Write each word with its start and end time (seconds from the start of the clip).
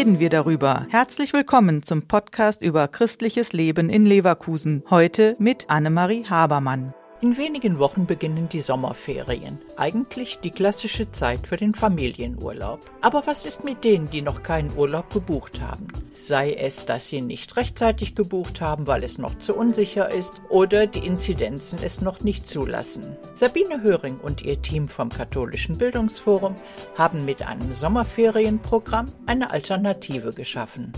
wir 0.00 0.30
darüber. 0.30 0.86
Herzlich 0.88 1.34
willkommen 1.34 1.82
zum 1.82 2.08
Podcast 2.08 2.62
über 2.62 2.88
christliches 2.88 3.52
Leben 3.52 3.90
in 3.90 4.06
Leverkusen. 4.06 4.82
Heute 4.88 5.36
mit 5.38 5.68
Annemarie 5.68 6.24
Habermann. 6.24 6.94
In 7.20 7.36
wenigen 7.36 7.78
Wochen 7.78 8.06
beginnen 8.06 8.48
die 8.48 8.60
Sommerferien. 8.60 9.58
Eigentlich 9.76 10.40
die 10.40 10.52
klassische 10.52 11.12
Zeit 11.12 11.46
für 11.46 11.58
den 11.58 11.74
Familienurlaub. 11.74 12.80
Aber 13.02 13.26
was 13.26 13.44
ist 13.44 13.62
mit 13.62 13.84
denen, 13.84 14.08
die 14.08 14.22
noch 14.22 14.42
keinen 14.42 14.74
Urlaub 14.74 15.12
gebucht 15.12 15.60
haben? 15.60 15.88
Sei 16.30 16.52
es, 16.52 16.84
dass 16.86 17.08
sie 17.08 17.22
nicht 17.22 17.56
rechtzeitig 17.56 18.14
gebucht 18.14 18.60
haben, 18.60 18.86
weil 18.86 19.02
es 19.02 19.18
noch 19.18 19.36
zu 19.40 19.52
unsicher 19.52 20.12
ist, 20.12 20.34
oder 20.48 20.86
die 20.86 21.04
Inzidenzen 21.04 21.80
es 21.82 22.02
noch 22.02 22.20
nicht 22.20 22.46
zulassen. 22.46 23.16
Sabine 23.34 23.82
Höring 23.82 24.16
und 24.18 24.44
ihr 24.44 24.62
Team 24.62 24.86
vom 24.86 25.08
Katholischen 25.08 25.76
Bildungsforum 25.76 26.54
haben 26.96 27.24
mit 27.24 27.44
einem 27.44 27.74
Sommerferienprogramm 27.74 29.06
eine 29.26 29.50
Alternative 29.50 30.32
geschaffen. 30.32 30.92